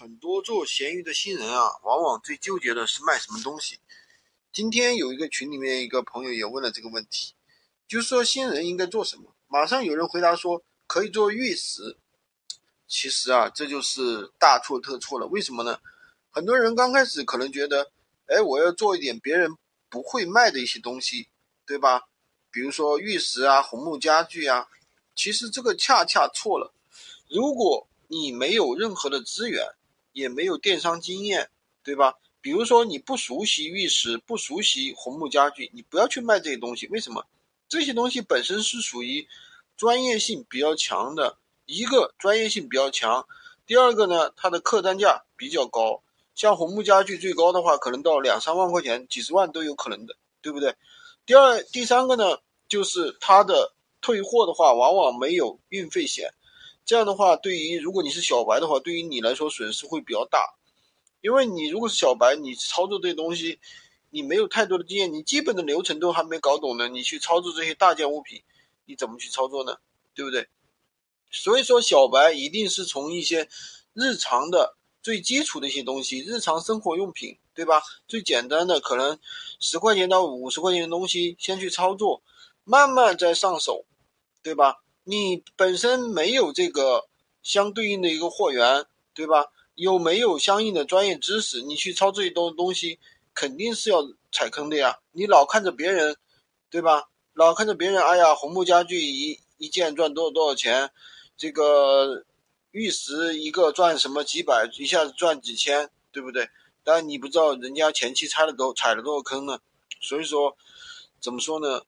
[0.00, 3.78] 很多做闲鱼的新人啊，往往最纠结的是卖什么东西。
[4.50, 7.34] 今天有一个群里面一个朋友也问了这个问题，
[7.86, 9.34] 就是说新人应该做什么？
[9.48, 11.98] 马上有人回答说可以做玉石。
[12.88, 15.26] 其实啊，这就是大错特错了。
[15.26, 15.78] 为什么呢？
[16.30, 17.90] 很多人刚开始可能觉得，
[18.26, 19.54] 哎，我要做一点别人
[19.90, 21.28] 不会卖的一些东西，
[21.66, 22.04] 对吧？
[22.50, 24.68] 比如说玉石啊、红木家具啊。
[25.14, 26.72] 其实这个恰恰错了。
[27.28, 29.66] 如果你没有任何的资源，
[30.12, 31.50] 也没有电商经验，
[31.82, 32.14] 对吧？
[32.40, 36.86] 比如说你不熟悉玉石，不熟悉红木家具，你不要去卖这些东西。
[36.88, 37.24] 为什么？
[37.68, 39.26] 这些东西本身是属于
[39.76, 43.26] 专业性比较强的，一个专业性比较强，
[43.66, 46.02] 第二个呢，它的客单价比较高。
[46.34, 50.74] 像红木家具最高的话，可能到两三万块钱，几十万都有可能的，对不对？
[51.24, 52.38] 第二、第三个呢，
[52.68, 56.34] 就是它的退货的话，往往没有运费险。
[56.84, 60.54] 这样的话，对于如果你是小白的话，对于你来说损失会比较大，
[61.20, 63.60] 因为你如果是小白，你操作这些东西，
[64.10, 68.42] 你没有太多的经验，你基本的流程都还没搞懂呢，你去操作这些大件物品，
[68.84, 69.76] 你怎么去操作呢？
[70.14, 70.48] 对不对？
[71.30, 73.48] 所以说，小白一定是从一些
[73.94, 77.82] 日常的最基础的一些东西，日常生活用品，对吧？
[78.06, 79.18] 最简单的可能
[79.58, 82.22] 十块钱到五十块钱的东西先去操作，
[82.64, 83.86] 慢慢再上手，
[84.42, 84.81] 对吧？
[85.04, 87.08] 你本身没有这个
[87.42, 89.46] 相对应的一个货源，对吧？
[89.74, 91.62] 有没有相应的专业知识？
[91.62, 93.00] 你去操这些东东西，
[93.34, 95.00] 肯定是要踩坑的呀。
[95.12, 96.16] 你老看着别人，
[96.70, 97.08] 对吧？
[97.32, 100.90] 老看着别人，哎呀，红木家具一一件赚多少多少钱，
[101.36, 102.24] 这个
[102.70, 106.50] 玉石一个赚什么几百，一下子赚几千，对不对？
[106.84, 109.58] 但你不知道人家前期踩了多踩了多少坑呢。
[110.00, 110.56] 所以说，
[111.20, 111.82] 怎么说呢？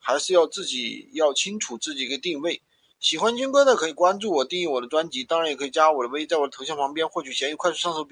[0.00, 2.60] 还是要自己要清楚自己一个定位。
[2.98, 8.08] 喜欢军哥的可以关注我，订阅我的专辑，当然也可以加我的微，在我的头像旁边获取闲鱼快速上手笔。